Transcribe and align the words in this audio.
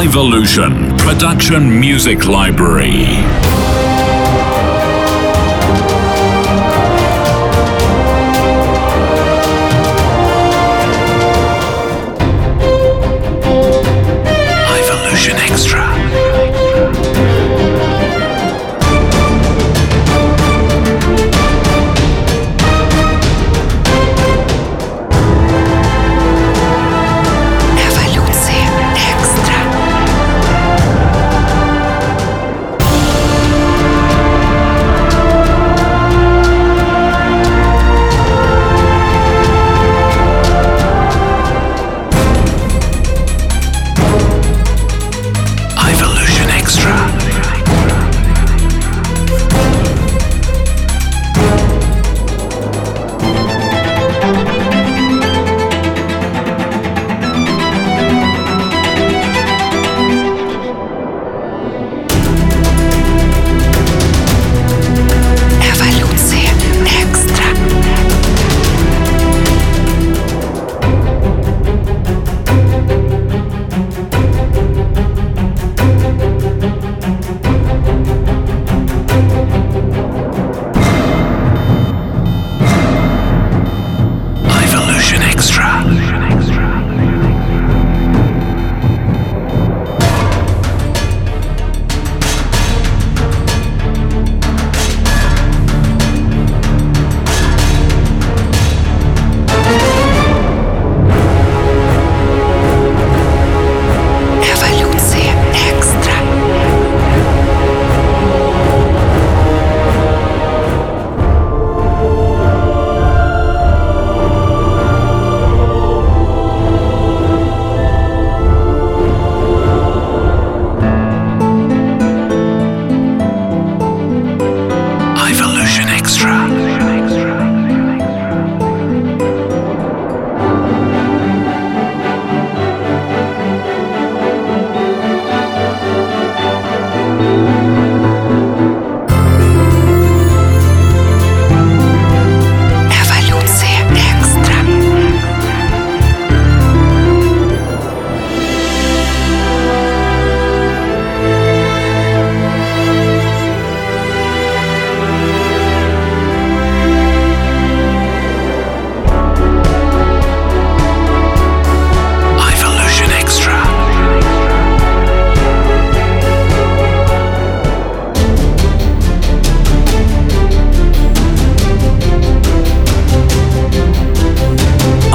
Evolution 0.00 0.96
Production 0.96 1.78
Music 1.78 2.26
Library. 2.26 3.89